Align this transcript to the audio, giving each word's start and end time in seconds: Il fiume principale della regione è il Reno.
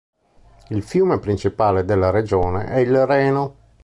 Il 0.69 0.81
fiume 0.81 1.19
principale 1.19 1.85
della 1.85 2.09
regione 2.09 2.65
è 2.69 2.77
il 2.79 3.05
Reno. 3.05 3.55